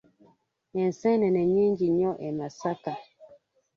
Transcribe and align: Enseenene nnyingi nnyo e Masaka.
Enseenene 0.81 1.41
nnyingi 1.47 1.85
nnyo 1.89 2.11
e 2.27 2.29
Masaka. 2.37 2.93